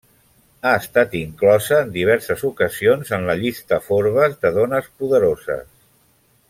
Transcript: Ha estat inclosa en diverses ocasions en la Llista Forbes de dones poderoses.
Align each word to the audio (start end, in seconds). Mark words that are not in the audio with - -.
Ha 0.67 0.71
estat 0.83 1.11
inclosa 1.19 1.77
en 1.83 1.91
diverses 1.97 2.41
ocasions 2.49 3.13
en 3.19 3.29
la 3.29 3.37
Llista 3.43 3.79
Forbes 3.91 4.37
de 4.47 4.57
dones 4.57 4.93
poderoses. 5.05 5.67